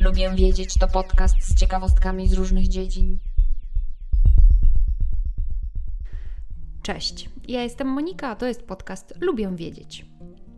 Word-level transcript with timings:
Lubię 0.00 0.30
wiedzieć 0.36 0.74
to 0.78 0.88
podcast 0.88 1.34
z 1.42 1.54
ciekawostkami 1.54 2.28
z 2.28 2.32
różnych 2.32 2.68
dziedzin. 2.68 3.18
Cześć, 6.82 7.28
ja 7.48 7.62
jestem 7.62 7.88
Monika, 7.88 8.28
a 8.28 8.36
to 8.36 8.46
jest 8.46 8.62
podcast 8.62 9.14
Lubię 9.20 9.56
wiedzieć. 9.56 10.06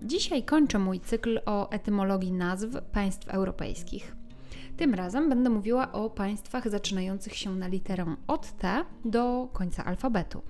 Dzisiaj 0.02 0.42
kończę 0.42 0.78
mój 0.78 1.00
cykl 1.00 1.40
o 1.46 1.70
etymologii 1.70 2.32
nazw 2.32 2.68
państw 2.92 3.28
europejskich. 3.28 4.21
Tym 4.76 4.94
razem 4.94 5.28
będę 5.28 5.50
mówiła 5.50 5.92
o 5.92 6.10
państwach 6.10 6.68
zaczynających 6.68 7.36
się 7.36 7.56
na 7.56 7.66
literę 7.68 8.16
od 8.26 8.58
T 8.58 8.84
do 9.04 9.48
końca 9.52 9.84
alfabetu. 9.84 10.42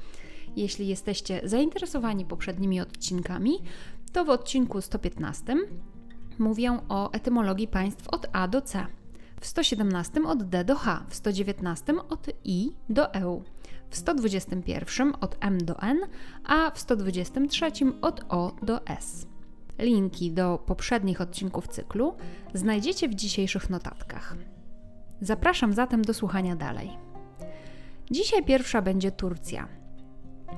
Jeśli 0.56 0.88
jesteście 0.88 1.40
zainteresowani 1.44 2.24
poprzednimi 2.24 2.80
odcinkami, 2.80 3.52
to 4.12 4.24
w 4.24 4.30
odcinku 4.30 4.80
115 4.80 5.56
mówię 6.38 6.78
o 6.88 7.12
etymologii 7.12 7.68
państw 7.68 8.08
od 8.08 8.26
A 8.32 8.48
do 8.48 8.62
C, 8.62 8.86
w 9.40 9.46
117 9.46 10.22
od 10.26 10.42
D 10.42 10.64
do 10.64 10.76
H, 10.76 11.04
w 11.08 11.14
119 11.14 11.94
od 12.08 12.26
I 12.44 12.72
do 12.88 13.14
E, 13.14 13.40
w 13.90 13.96
121 13.96 15.12
od 15.20 15.36
M 15.40 15.58
do 15.58 15.82
N, 15.82 15.98
a 16.44 16.70
w 16.70 16.78
123 16.78 17.72
od 18.00 18.20
O 18.28 18.52
do 18.62 18.86
S. 18.86 19.31
Linki 19.82 20.32
do 20.32 20.58
poprzednich 20.66 21.20
odcinków 21.20 21.68
cyklu 21.68 22.14
znajdziecie 22.54 23.08
w 23.08 23.14
dzisiejszych 23.14 23.70
notatkach. 23.70 24.36
Zapraszam 25.20 25.72
zatem 25.72 26.02
do 26.02 26.14
słuchania 26.14 26.56
dalej. 26.56 26.90
Dzisiaj 28.10 28.44
pierwsza 28.44 28.82
będzie 28.82 29.10
Turcja. 29.10 29.68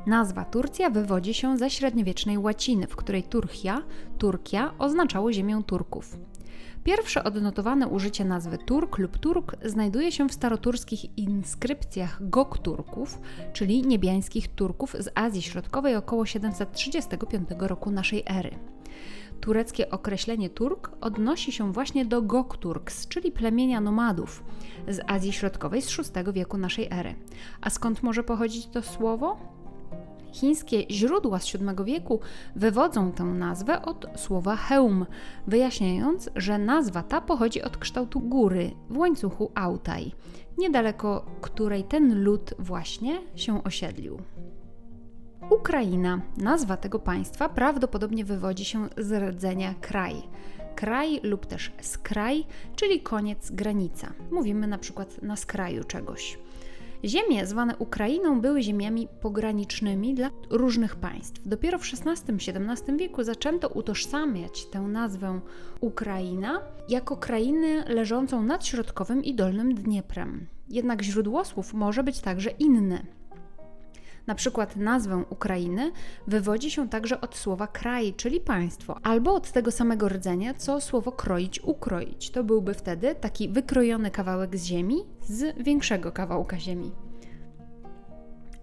Nazwa 0.06 0.44
Turcja 0.44 0.90
wywodzi 0.90 1.34
się 1.34 1.58
ze 1.58 1.70
średniowiecznej 1.70 2.38
łaciny, 2.38 2.86
w 2.86 2.96
której 2.96 3.22
Turchia, 3.22 3.82
Turkia 4.18 4.74
oznaczało 4.78 5.32
ziemię 5.32 5.62
Turków. 5.66 6.18
Pierwsze 6.84 7.24
odnotowane 7.24 7.88
użycie 7.88 8.24
nazwy 8.24 8.58
Turk 8.58 8.98
lub 8.98 9.18
Turk 9.18 9.56
znajduje 9.64 10.12
się 10.12 10.28
w 10.28 10.32
staroturskich 10.32 11.18
inskrypcjach 11.18 12.28
Gokturków, 12.28 13.18
czyli 13.52 13.82
niebiańskich 13.86 14.48
Turków 14.48 14.96
z 14.98 15.08
Azji 15.14 15.42
Środkowej 15.42 15.96
około 15.96 16.26
735 16.26 17.48
roku 17.58 17.90
naszej 17.90 18.22
ery. 18.26 18.50
Tureckie 19.40 19.90
określenie 19.90 20.50
Turk 20.50 20.90
odnosi 21.00 21.52
się 21.52 21.72
właśnie 21.72 22.06
do 22.06 22.22
Gokturks, 22.22 23.08
czyli 23.08 23.32
plemienia 23.32 23.80
nomadów 23.80 24.44
z 24.88 25.00
Azji 25.06 25.32
Środkowej 25.32 25.82
z 25.82 25.96
VI 25.96 26.32
wieku 26.32 26.58
naszej 26.58 26.88
ery. 26.90 27.14
A 27.60 27.70
skąd 27.70 28.02
może 28.02 28.24
pochodzić 28.24 28.66
to 28.66 28.82
słowo? 28.82 29.53
Chińskie 30.34 30.84
źródła 30.90 31.38
z 31.38 31.52
VII 31.52 31.84
wieku 31.84 32.20
wywodzą 32.56 33.12
tę 33.12 33.24
nazwę 33.24 33.82
od 33.82 34.06
słowa 34.16 34.56
heum, 34.56 35.06
wyjaśniając, 35.46 36.30
że 36.36 36.58
nazwa 36.58 37.02
ta 37.02 37.20
pochodzi 37.20 37.62
od 37.62 37.76
kształtu 37.76 38.20
góry 38.20 38.70
w 38.90 38.98
łańcuchu 38.98 39.50
Autaj, 39.54 40.12
niedaleko 40.58 41.26
której 41.40 41.84
ten 41.84 42.24
lud 42.24 42.54
właśnie 42.58 43.20
się 43.34 43.64
osiedlił. 43.64 44.18
Ukraina, 45.50 46.20
nazwa 46.36 46.76
tego 46.76 46.98
państwa, 46.98 47.48
prawdopodobnie 47.48 48.24
wywodzi 48.24 48.64
się 48.64 48.88
z 48.96 49.12
rdzenia 49.22 49.74
kraj. 49.80 50.14
Kraj 50.76 51.20
lub 51.22 51.46
też 51.46 51.72
skraj, 51.80 52.44
czyli 52.76 53.00
koniec, 53.00 53.50
granica. 53.50 54.12
Mówimy 54.30 54.66
na 54.66 54.78
przykład 54.78 55.22
na 55.22 55.36
skraju 55.36 55.84
czegoś. 55.84 56.38
Ziemie 57.04 57.46
zwane 57.46 57.76
Ukrainą 57.76 58.40
były 58.40 58.62
ziemiami 58.62 59.08
pogranicznymi 59.20 60.14
dla 60.14 60.30
różnych 60.50 60.96
państw. 60.96 61.48
Dopiero 61.48 61.78
w 61.78 61.82
XVI-XVII 61.82 62.96
wieku 62.96 63.22
zaczęto 63.22 63.68
utożsamiać 63.68 64.66
tę 64.66 64.80
nazwę 64.80 65.40
Ukraina 65.80 66.60
jako 66.88 67.16
krainę 67.16 67.84
leżącą 67.88 68.42
nad 68.42 68.66
środkowym 68.66 69.24
i 69.24 69.34
dolnym 69.34 69.74
Dnieprem. 69.74 70.46
Jednak 70.68 71.02
źródłosłów 71.02 71.74
może 71.74 72.02
być 72.02 72.20
także 72.20 72.50
inne. 72.50 73.02
Na 74.26 74.34
przykład 74.34 74.76
nazwę 74.76 75.24
Ukrainy 75.30 75.92
wywodzi 76.26 76.70
się 76.70 76.88
także 76.88 77.20
od 77.20 77.36
słowa 77.36 77.66
kraj, 77.66 78.14
czyli 78.14 78.40
państwo, 78.40 78.98
albo 79.02 79.34
od 79.34 79.52
tego 79.52 79.70
samego 79.70 80.08
rdzenia, 80.08 80.54
co 80.54 80.80
słowo 80.80 81.12
kroić, 81.12 81.60
ukroić. 81.60 82.30
To 82.30 82.44
byłby 82.44 82.74
wtedy 82.74 83.14
taki 83.14 83.48
wykrojony 83.48 84.10
kawałek 84.10 84.56
z 84.56 84.64
ziemi 84.64 84.96
z 85.22 85.62
większego 85.62 86.12
kawałka 86.12 86.58
ziemi. 86.58 86.92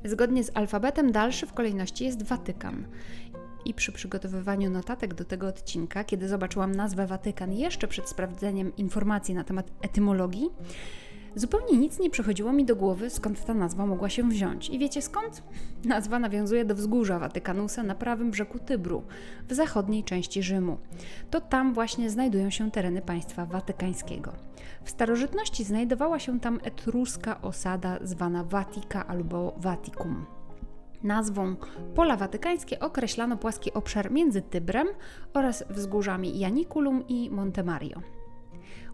Zgodnie 0.05 0.43
z 0.43 0.51
alfabetem 0.53 1.11
dalszy 1.11 1.47
w 1.47 1.53
kolejności 1.53 2.05
jest 2.05 2.23
Watykan. 2.23 2.85
I 3.65 3.73
przy 3.73 3.91
przygotowywaniu 3.91 4.69
notatek 4.69 5.13
do 5.13 5.25
tego 5.25 5.47
odcinka, 5.47 6.03
kiedy 6.03 6.27
zobaczyłam 6.27 6.75
nazwę 6.75 7.07
Watykan 7.07 7.53
jeszcze 7.53 7.87
przed 7.87 8.09
sprawdzeniem 8.09 8.75
informacji 8.75 9.35
na 9.35 9.43
temat 9.43 9.71
etymologii, 9.81 10.49
Zupełnie 11.35 11.77
nic 11.77 11.99
nie 11.99 12.09
przychodziło 12.09 12.53
mi 12.53 12.65
do 12.65 12.75
głowy, 12.75 13.09
skąd 13.09 13.45
ta 13.45 13.53
nazwa 13.53 13.85
mogła 13.85 14.09
się 14.09 14.29
wziąć. 14.29 14.69
I 14.69 14.79
wiecie 14.79 15.01
skąd? 15.01 15.43
Nazwa 15.85 16.19
nawiązuje 16.19 16.65
do 16.65 16.75
wzgórza 16.75 17.19
Watykanusa 17.19 17.83
na 17.83 17.95
prawym 17.95 18.31
brzegu 18.31 18.59
Tybru, 18.59 19.03
w 19.49 19.53
zachodniej 19.53 20.03
części 20.03 20.43
Rzymu. 20.43 20.77
To 21.29 21.41
tam 21.41 21.73
właśnie 21.73 22.09
znajdują 22.09 22.49
się 22.49 22.71
tereny 22.71 23.01
państwa 23.01 23.45
watykańskiego. 23.45 24.33
W 24.83 24.89
starożytności 24.89 25.63
znajdowała 25.63 26.19
się 26.19 26.39
tam 26.39 26.59
etruska 26.63 27.41
osada 27.41 27.99
zwana 28.01 28.43
Vatica 28.43 29.07
albo 29.07 29.53
Vaticum. 29.57 30.25
Nazwą 31.03 31.55
Pola 31.95 32.17
Watykańskie 32.17 32.79
określano 32.79 33.37
płaski 33.37 33.73
obszar 33.73 34.11
między 34.11 34.41
Tybrem 34.41 34.87
oraz 35.33 35.63
wzgórzami 35.69 36.39
Janiculum 36.39 37.07
i 37.07 37.29
Monte 37.29 37.63
Mario. 37.63 38.01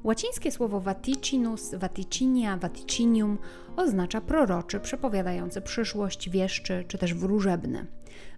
Łacińskie 0.03 0.51
słowo 0.51 0.79
vaticinus, 0.79 1.75
vaticinia, 1.75 2.57
vaticinium 2.57 3.38
oznacza 3.75 4.21
proroczy, 4.21 4.79
przepowiadający 4.79 5.61
przyszłość, 5.61 6.29
wieszczy 6.29 6.85
czy 6.88 6.97
też 6.97 7.13
wróżebny. 7.13 7.85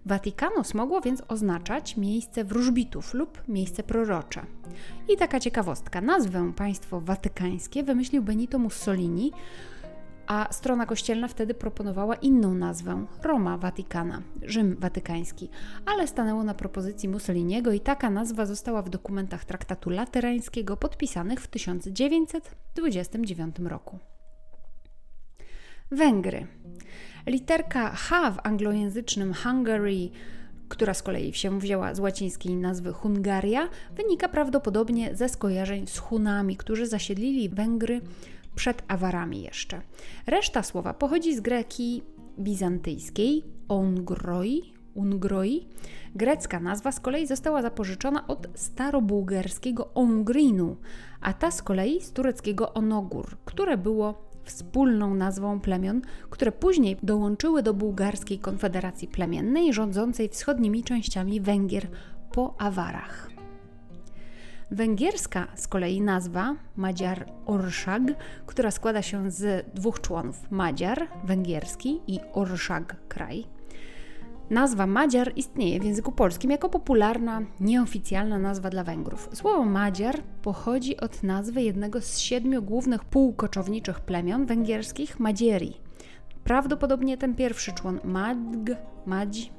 Vaticanus 0.06 0.74
mogło 0.74 1.00
więc 1.00 1.22
oznaczać 1.28 1.96
miejsce 1.96 2.44
wróżbitów 2.44 3.14
lub 3.14 3.42
miejsce 3.48 3.82
prorocze. 3.82 4.46
I 5.08 5.16
taka 5.16 5.40
ciekawostka, 5.40 6.00
nazwę 6.00 6.52
państwo 6.56 7.00
watykańskie 7.00 7.82
wymyślił 7.82 8.22
Benito 8.22 8.58
Mussolini, 8.58 9.32
a 10.30 10.52
strona 10.52 10.86
kościelna 10.86 11.28
wtedy 11.28 11.54
proponowała 11.54 12.14
inną 12.14 12.54
nazwę 12.54 13.06
Roma 13.22 13.58
Watykana, 13.58 14.22
Rzym 14.42 14.76
Watykański, 14.78 15.48
ale 15.86 16.08
stanęło 16.08 16.44
na 16.44 16.54
propozycji 16.54 17.08
Mussoliniego 17.08 17.72
i 17.72 17.80
taka 17.80 18.10
nazwa 18.10 18.46
została 18.46 18.82
w 18.82 18.88
dokumentach 18.88 19.44
traktatu 19.44 19.90
laterańskiego 19.90 20.76
podpisanych 20.76 21.40
w 21.40 21.46
1929 21.46 23.56
roku. 23.58 23.98
Węgry. 25.90 26.46
Literka 27.26 27.90
H 27.90 28.30
w 28.30 28.38
anglojęzycznym 28.42 29.34
Hungary 29.34 30.10
która 30.68 30.94
z 30.94 31.02
kolei 31.02 31.34
się 31.34 31.58
wzięła 31.58 31.94
z 31.94 32.00
łacińskiej 32.00 32.56
nazwy 32.56 32.92
Hungaria, 32.92 33.68
wynika 33.96 34.28
prawdopodobnie 34.28 35.16
ze 35.16 35.28
skojarzeń 35.28 35.86
z 35.86 35.98
Hunami, 35.98 36.56
którzy 36.56 36.86
zasiedlili 36.86 37.48
Węgry 37.48 38.00
przed 38.54 38.82
Awarami 38.88 39.42
jeszcze. 39.42 39.80
Reszta 40.26 40.62
słowa 40.62 40.94
pochodzi 40.94 41.36
z 41.36 41.40
greki 41.40 42.02
bizantyjskiej 42.38 43.44
ongroi, 43.68 44.72
ungroi. 44.94 45.66
Grecka 46.14 46.60
nazwa 46.60 46.92
z 46.92 47.00
kolei 47.00 47.26
została 47.26 47.62
zapożyczona 47.62 48.26
od 48.26 48.48
starobułgarskiego 48.54 49.94
ongrinu, 49.94 50.76
a 51.20 51.32
ta 51.32 51.50
z 51.50 51.62
kolei 51.62 52.00
z 52.00 52.12
tureckiego 52.12 52.74
onogur, 52.74 53.36
które 53.44 53.76
było 53.78 54.30
wspólną 54.44 55.14
nazwą 55.14 55.60
plemion, 55.60 56.02
które 56.30 56.52
później 56.52 56.96
dołączyły 57.02 57.62
do 57.62 57.74
bułgarskiej 57.74 58.38
konfederacji 58.38 59.08
plemiennej 59.08 59.72
rządzącej 59.72 60.28
wschodnimi 60.28 60.84
częściami 60.84 61.40
Węgier 61.40 61.88
po 62.32 62.54
Awarach. 62.58 63.39
Węgierska 64.72 65.46
z 65.54 65.68
kolei 65.68 66.00
nazwa 66.00 66.56
Madziar 66.76 67.26
Orszag, 67.46 68.02
która 68.46 68.70
składa 68.70 69.02
się 69.02 69.30
z 69.30 69.66
dwóch 69.74 70.00
członów 70.00 70.50
Madziar, 70.50 71.08
węgierski 71.24 72.00
i 72.06 72.20
Orszag, 72.32 72.96
kraj. 73.08 73.46
Nazwa 74.50 74.86
Madziar 74.86 75.32
istnieje 75.36 75.80
w 75.80 75.84
języku 75.84 76.12
polskim 76.12 76.50
jako 76.50 76.68
popularna, 76.68 77.42
nieoficjalna 77.60 78.38
nazwa 78.38 78.70
dla 78.70 78.84
Węgrów. 78.84 79.28
Słowo 79.32 79.64
Madziar 79.64 80.22
pochodzi 80.42 80.96
od 80.96 81.22
nazwy 81.22 81.62
jednego 81.62 82.00
z 82.00 82.18
siedmiu 82.18 82.62
głównych 82.62 83.04
półkoczowniczych 83.04 84.00
plemion 84.00 84.46
węgierskich 84.46 85.20
Madzieri. 85.20 85.76
Prawdopodobnie 86.44 87.18
ten 87.18 87.34
pierwszy 87.34 87.72
człon 87.72 88.00
Madg, 88.04 88.70
Madź, 89.06 89.52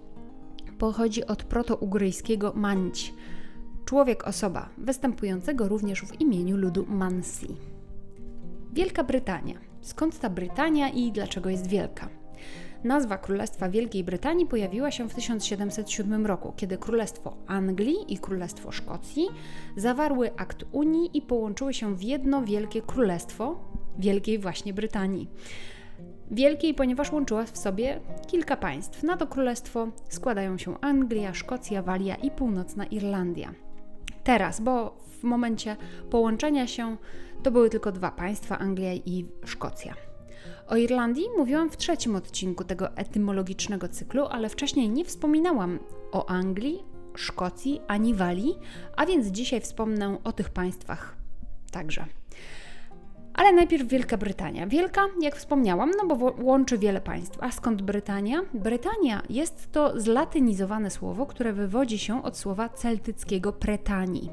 pochodzi 0.79 1.25
od 1.25 1.43
protougryjskiego 1.43 2.53
Manć, 2.55 3.13
człowiek 3.91 4.27
osoba, 4.27 4.69
występującego 4.77 5.67
również 5.67 6.01
w 6.01 6.21
imieniu 6.21 6.57
ludu 6.57 6.85
Mansi. 6.89 7.47
Wielka 8.73 9.03
Brytania. 9.03 9.55
Skąd 9.81 10.19
ta 10.19 10.29
Brytania 10.29 10.89
i 10.89 11.11
dlaczego 11.11 11.49
jest 11.49 11.67
wielka? 11.67 12.09
Nazwa 12.83 13.17
Królestwa 13.17 13.69
Wielkiej 13.69 14.03
Brytanii 14.03 14.45
pojawiła 14.45 14.91
się 14.91 15.09
w 15.09 15.13
1707 15.13 16.25
roku, 16.25 16.53
kiedy 16.57 16.77
Królestwo 16.77 17.37
Anglii 17.47 18.13
i 18.13 18.17
Królestwo 18.17 18.71
Szkocji 18.71 19.27
zawarły 19.77 20.35
akt 20.37 20.65
Unii 20.71 21.17
i 21.17 21.21
połączyły 21.21 21.73
się 21.73 21.95
w 21.95 22.03
jedno 22.03 22.41
wielkie 22.41 22.81
królestwo 22.81 23.59
Wielkiej 23.99 24.39
właśnie 24.39 24.73
Brytanii. 24.73 25.29
Wielkiej, 26.31 26.73
ponieważ 26.73 27.11
łączyła 27.11 27.45
w 27.45 27.57
sobie 27.57 27.99
kilka 28.27 28.57
państw. 28.57 29.03
Na 29.03 29.17
to 29.17 29.27
królestwo 29.27 29.87
składają 30.09 30.57
się 30.57 30.79
Anglia, 30.81 31.33
Szkocja, 31.33 31.81
Walia 31.81 32.15
i 32.15 32.31
Północna 32.31 32.85
Irlandia. 32.85 33.53
Teraz, 34.23 34.61
bo 34.61 34.97
w 35.19 35.23
momencie 35.23 35.77
połączenia 36.09 36.67
się 36.67 36.97
to 37.43 37.51
były 37.51 37.69
tylko 37.69 37.91
dwa 37.91 38.11
państwa 38.11 38.59
Anglia 38.59 38.93
i 38.93 39.25
Szkocja. 39.45 39.93
O 40.67 40.75
Irlandii 40.75 41.25
mówiłam 41.37 41.69
w 41.69 41.77
trzecim 41.77 42.15
odcinku 42.15 42.63
tego 42.63 42.97
etymologicznego 42.97 43.87
cyklu, 43.87 44.25
ale 44.25 44.49
wcześniej 44.49 44.89
nie 44.89 45.05
wspominałam 45.05 45.79
o 46.11 46.29
Anglii, 46.29 46.83
Szkocji 47.15 47.81
ani 47.87 48.13
Walii, 48.13 48.59
a 48.97 49.05
więc 49.05 49.27
dzisiaj 49.27 49.61
wspomnę 49.61 50.17
o 50.23 50.31
tych 50.31 50.49
państwach 50.49 51.15
także. 51.71 52.05
Ale 53.33 53.53
najpierw 53.53 53.87
Wielka 53.87 54.17
Brytania. 54.17 54.67
Wielka, 54.67 55.01
jak 55.21 55.35
wspomniałam, 55.35 55.91
no 55.97 56.15
bo 56.15 56.33
łączy 56.41 56.77
wiele 56.77 57.01
państw. 57.01 57.37
A 57.43 57.51
skąd 57.51 57.81
Brytania? 57.81 58.41
Brytania 58.53 59.21
jest 59.29 59.71
to 59.71 59.99
zlatynizowane 59.99 60.89
słowo, 60.89 61.25
które 61.25 61.53
wywodzi 61.53 61.99
się 61.99 62.23
od 62.23 62.37
słowa 62.37 62.69
celtyckiego 62.69 63.53
pretani. 63.53 64.29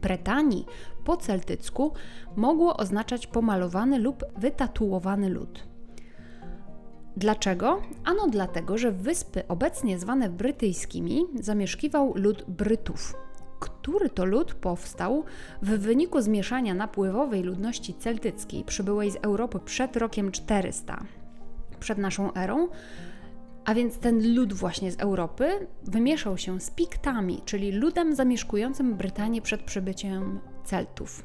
Pretani 0.00 0.64
po 1.04 1.16
celtycku 1.16 1.92
mogło 2.36 2.76
oznaczać 2.76 3.26
pomalowany 3.26 3.98
lub 3.98 4.24
wytatuowany 4.36 5.28
lud. 5.28 5.70
Dlaczego? 7.16 7.82
Ano 8.04 8.26
dlatego, 8.28 8.78
że 8.78 8.92
wyspy 8.92 9.48
obecnie 9.48 9.98
zwane 9.98 10.30
brytyjskimi 10.30 11.24
zamieszkiwał 11.40 12.12
lud 12.16 12.44
Brytów, 12.48 13.14
który 13.60 14.10
to 14.10 14.24
lud 14.24 14.54
powstał 14.54 15.24
w 15.62 15.68
wyniku 15.68 16.20
zmieszania 16.20 16.74
napływowej 16.74 17.42
ludności 17.42 17.94
celtyckiej 17.94 18.64
przybyłej 18.64 19.10
z 19.10 19.16
Europy 19.22 19.58
przed 19.64 19.96
rokiem 19.96 20.32
400, 20.32 21.04
przed 21.80 21.98
naszą 21.98 22.34
erą, 22.34 22.68
a 23.64 23.74
więc 23.74 23.98
ten 23.98 24.34
lud 24.34 24.52
właśnie 24.52 24.92
z 24.92 25.00
Europy 25.00 25.66
wymieszał 25.82 26.38
się 26.38 26.60
z 26.60 26.70
Piktami, 26.70 27.42
czyli 27.44 27.72
ludem 27.72 28.14
zamieszkującym 28.14 28.94
Brytanię 28.94 29.42
przed 29.42 29.62
przybyciem 29.62 30.40
Celtów. 30.64 31.22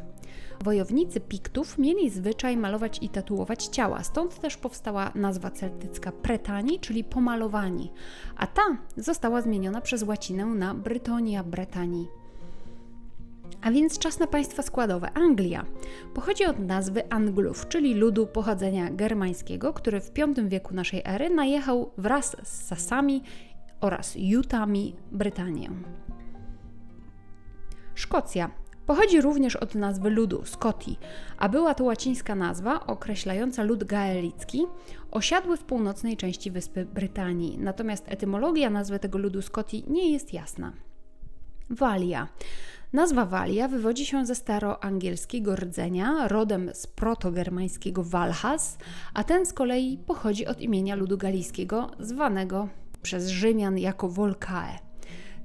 Wojownicy 0.64 1.20
Piktów 1.20 1.78
mieli 1.78 2.10
zwyczaj 2.10 2.58
malować 2.58 3.00
i 3.02 3.10
tatuować 3.10 3.66
ciała, 3.66 4.04
stąd 4.04 4.40
też 4.40 4.58
powstała 4.58 5.12
nazwa 5.16 5.52
celtycka 5.52 6.12
Pretani, 6.12 6.80
czyli 6.80 7.04
pomalowani, 7.04 7.92
a 8.38 8.48
ta 8.48 8.62
została 8.98 9.42
zmieniona 9.42 9.82
przez 9.82 10.04
łacinę 10.04 10.46
na 10.46 10.74
Brytonia 10.74 11.44
Bretanii. 11.44 12.08
A 13.66 13.72
więc 13.72 14.00
czas 14.00 14.20
na 14.20 14.28
państwa 14.28 14.64
składowe. 14.64 15.12
Anglia 15.14 15.66
pochodzi 16.14 16.46
od 16.46 16.60
nazwy 16.60 17.12
Anglów, 17.12 17.68
czyli 17.68 17.94
ludu 17.94 18.28
pochodzenia 18.28 18.90
germańskiego, 18.90 19.74
który 19.74 20.02
w 20.02 20.12
V 20.14 20.50
wieku 20.50 20.74
naszej 20.74 21.02
ery 21.06 21.30
najechał 21.30 21.92
wraz 21.98 22.38
z 22.44 22.68
Sasami 22.68 23.24
oraz 23.82 24.14
Jutami 24.18 24.96
Brytanię. 25.12 25.70
Szkocja 27.96 28.52
pochodzi 28.86 29.22
również 29.22 29.56
od 29.56 29.76
nazwy 29.76 30.10
ludu 30.10 30.46
Scotii, 30.46 31.00
a 31.38 31.50
była 31.50 31.74
to 31.74 31.84
łacińska 31.84 32.36
nazwa 32.36 32.88
określająca 32.88 33.64
lud 33.64 33.84
gaelicki, 33.84 34.66
osiadły 35.12 35.58
w 35.58 35.64
północnej 35.64 36.18
części 36.18 36.52
wyspy 36.52 36.86
Brytanii. 36.86 37.58
Natomiast 37.58 38.06
etymologia 38.08 38.70
nazwy 38.70 39.00
tego 39.00 39.18
ludu 39.18 39.42
Scotii 39.42 39.84
nie 39.88 40.12
jest 40.12 40.34
jasna. 40.34 40.74
Walia 41.70 42.28
Nazwa 42.96 43.26
Walia 43.26 43.68
wywodzi 43.68 44.06
się 44.06 44.26
ze 44.26 44.36
staroangielskiego 44.36 45.56
rdzenia, 45.56 46.28
rodem 46.28 46.72
z 46.74 46.88
protogermańskiego 46.88 48.04
Walhas, 48.04 48.78
a 49.14 49.24
ten 49.24 49.46
z 49.46 49.54
kolei 49.54 49.98
pochodzi 49.98 50.46
od 50.46 50.62
imienia 50.62 50.96
ludu 50.96 51.18
galijskiego, 51.18 51.92
zwanego 52.00 52.68
przez 53.02 53.28
Rzymian 53.28 53.78
jako 53.78 54.10
Volcae. 54.10 54.80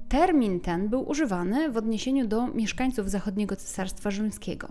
Termin 0.09 0.59
ten 0.59 0.89
był 0.89 1.09
używany 1.09 1.71
w 1.71 1.77
odniesieniu 1.77 2.27
do 2.27 2.47
mieszkańców 2.47 3.09
zachodniego 3.09 3.55
Cesarstwa 3.55 4.11
Rzymskiego. 4.11 4.67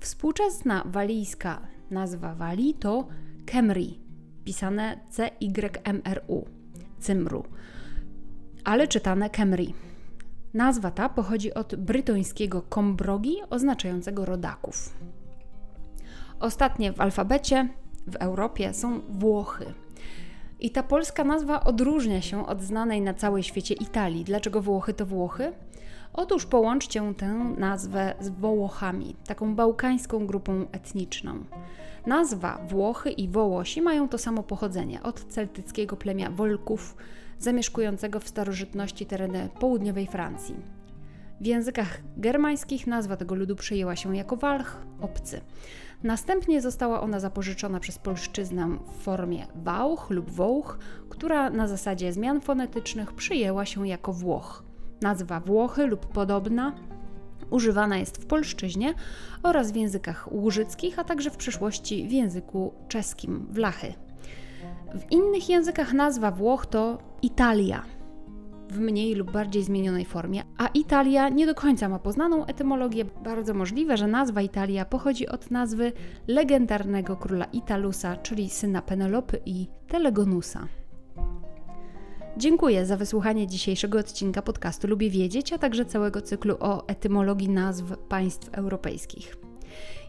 Współczesna 0.00 0.82
walijska 0.86 1.60
nazwa 1.90 2.34
Walii 2.34 2.74
to 2.74 3.08
Kemri, 3.46 4.00
pisane 4.44 5.00
C-Y-M-R-U, 5.10 6.44
Cymru, 6.98 7.44
ale 8.64 8.88
czytane 8.88 9.30
Kemri. 9.30 9.85
Nazwa 10.56 10.90
ta 10.90 11.08
pochodzi 11.08 11.54
od 11.54 11.74
brytońskiego 11.74 12.62
kombrogi 12.62 13.36
oznaczającego 13.50 14.24
rodaków. 14.24 14.94
Ostatnie 16.40 16.92
w 16.92 17.00
alfabecie 17.00 17.68
w 18.06 18.16
Europie 18.16 18.74
są 18.74 19.00
Włochy. 19.08 19.74
I 20.60 20.70
ta 20.70 20.82
polska 20.82 21.24
nazwa 21.24 21.64
odróżnia 21.64 22.22
się 22.22 22.46
od 22.46 22.62
znanej 22.62 23.00
na 23.00 23.14
całym 23.14 23.42
świecie 23.42 23.74
Italii. 23.74 24.24
Dlaczego 24.24 24.62
Włochy 24.62 24.94
to 24.94 25.06
Włochy? 25.06 25.52
Otóż 26.12 26.46
połączcie 26.46 27.14
tę 27.16 27.54
nazwę 27.58 28.14
z 28.20 28.28
Wołochami, 28.28 29.16
taką 29.26 29.54
bałkańską 29.54 30.26
grupą 30.26 30.66
etniczną. 30.72 31.44
Nazwa 32.06 32.58
Włochy 32.68 33.10
i 33.10 33.28
Wołosi 33.28 33.82
mają 33.82 34.08
to 34.08 34.18
samo 34.18 34.42
pochodzenie 34.42 35.02
od 35.02 35.24
celtyckiego 35.24 35.96
plemia 35.96 36.30
Wolków, 36.30 36.96
zamieszkującego 37.38 38.20
w 38.20 38.28
starożytności 38.28 39.06
tereny 39.06 39.48
południowej 39.60 40.06
Francji. 40.06 40.56
W 41.40 41.46
językach 41.46 42.00
germańskich 42.16 42.86
nazwa 42.86 43.16
tego 43.16 43.34
ludu 43.34 43.56
przyjęła 43.56 43.96
się 43.96 44.16
jako 44.16 44.36
Walch, 44.36 44.76
obcy. 45.00 45.40
Następnie 46.02 46.62
została 46.62 47.00
ona 47.00 47.20
zapożyczona 47.20 47.80
przez 47.80 47.98
polszczyznę 47.98 48.78
w 48.86 49.02
formie 49.02 49.46
Wałch 49.54 50.10
lub 50.10 50.30
Wołch, 50.30 50.78
która 51.08 51.50
na 51.50 51.68
zasadzie 51.68 52.12
zmian 52.12 52.40
fonetycznych 52.40 53.12
przyjęła 53.12 53.64
się 53.64 53.88
jako 53.88 54.12
Włoch. 54.12 54.64
Nazwa 55.02 55.40
Włochy 55.40 55.86
lub 55.86 56.06
podobna 56.06 56.72
używana 57.50 57.96
jest 57.98 58.22
w 58.22 58.26
polszczyźnie 58.26 58.94
oraz 59.42 59.72
w 59.72 59.76
językach 59.76 60.32
łużyckich, 60.32 60.98
a 60.98 61.04
także 61.04 61.30
w 61.30 61.36
przyszłości 61.36 62.08
w 62.08 62.12
języku 62.12 62.74
czeskim, 62.88 63.46
Wlachy. 63.50 64.05
W 64.94 65.12
innych 65.12 65.48
językach 65.48 65.92
nazwa 65.92 66.30
Włoch 66.30 66.66
to 66.66 66.98
Italia 67.22 67.82
w 68.70 68.78
mniej 68.78 69.14
lub 69.14 69.30
bardziej 69.30 69.62
zmienionej 69.62 70.04
formie, 70.04 70.42
a 70.58 70.66
Italia 70.66 71.28
nie 71.28 71.46
do 71.46 71.54
końca 71.54 71.88
ma 71.88 71.98
poznaną 71.98 72.46
etymologię. 72.46 73.04
Bardzo 73.24 73.54
możliwe, 73.54 73.96
że 73.96 74.06
nazwa 74.06 74.42
Italia 74.42 74.84
pochodzi 74.84 75.28
od 75.28 75.50
nazwy 75.50 75.92
legendarnego 76.26 77.16
króla 77.16 77.44
Italusa, 77.44 78.16
czyli 78.16 78.50
syna 78.50 78.82
Penelopy 78.82 79.40
i 79.46 79.66
Telegonusa. 79.88 80.68
Dziękuję 82.36 82.86
za 82.86 82.96
wysłuchanie 82.96 83.46
dzisiejszego 83.46 83.98
odcinka 83.98 84.42
podcastu 84.42 84.88
Lubię 84.88 85.10
Wiedzieć, 85.10 85.52
a 85.52 85.58
także 85.58 85.84
całego 85.84 86.22
cyklu 86.22 86.56
o 86.60 86.88
etymologii 86.88 87.48
nazw 87.48 87.84
państw 88.08 88.48
europejskich. 88.54 89.45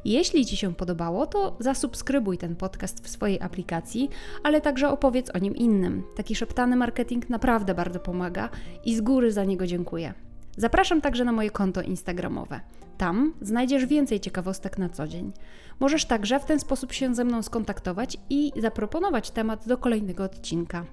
Jeśli 0.05 0.45
Ci 0.45 0.57
się 0.57 0.75
podobało, 0.75 1.27
to 1.27 1.57
zasubskrybuj 1.59 2.37
ten 2.37 2.55
podcast 2.55 3.03
w 3.03 3.09
swojej 3.09 3.41
aplikacji, 3.41 4.09
ale 4.43 4.61
także 4.61 4.89
opowiedz 4.89 5.35
o 5.35 5.37
nim 5.37 5.55
innym. 5.55 6.03
Taki 6.15 6.35
szeptany 6.35 6.75
marketing 6.75 7.29
naprawdę 7.29 7.75
bardzo 7.75 7.99
pomaga 7.99 8.49
i 8.85 8.95
z 8.95 9.01
góry 9.01 9.31
za 9.31 9.43
niego 9.43 9.67
dziękuję. 9.67 10.13
Zapraszam 10.57 11.01
także 11.01 11.25
na 11.25 11.31
moje 11.31 11.49
konto 11.49 11.81
Instagramowe. 11.81 12.59
Tam 12.97 13.33
znajdziesz 13.41 13.85
więcej 13.85 14.19
ciekawostek 14.19 14.77
na 14.77 14.89
co 14.89 15.07
dzień. 15.07 15.31
Możesz 15.79 16.05
także 16.05 16.39
w 16.39 16.45
ten 16.45 16.59
sposób 16.59 16.93
się 16.93 17.15
ze 17.15 17.23
mną 17.23 17.43
skontaktować 17.43 18.17
i 18.29 18.51
zaproponować 18.61 19.31
temat 19.31 19.67
do 19.67 19.77
kolejnego 19.77 20.23
odcinka. 20.23 20.85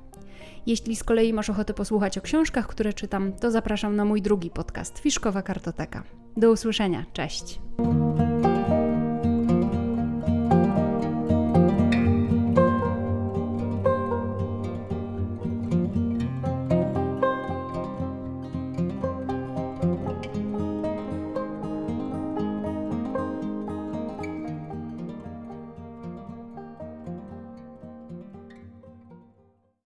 Jeśli 0.66 0.96
z 0.96 1.04
kolei 1.04 1.32
masz 1.32 1.50
ochotę 1.50 1.74
posłuchać 1.74 2.18
o 2.18 2.20
książkach, 2.20 2.66
które 2.66 2.92
czytam, 2.92 3.32
to 3.32 3.50
zapraszam 3.50 3.96
na 3.96 4.04
mój 4.04 4.22
drugi 4.22 4.50
podcast 4.50 4.98
Fiszkowa 4.98 5.42
Kartoteka. 5.42 6.02
Do 6.36 6.50
usłyszenia, 6.50 7.04
cześć! 7.12 7.60